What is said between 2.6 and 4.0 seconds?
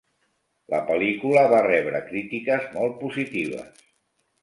molt positives.